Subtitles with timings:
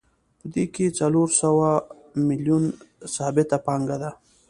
[0.39, 1.67] په دې کې څلور سوه
[2.27, 2.69] میلیونه
[3.15, 4.11] ثابته پانګه ده